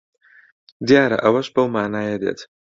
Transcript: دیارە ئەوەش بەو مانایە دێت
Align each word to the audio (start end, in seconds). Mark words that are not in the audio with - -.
دیارە 0.87 1.17
ئەوەش 1.23 1.47
بەو 1.55 1.67
مانایە 1.75 2.17
دێت 2.23 2.39